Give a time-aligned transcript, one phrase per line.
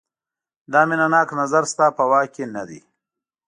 [0.71, 2.79] دا مینه ناک نظر ستا په واک کې نه دی.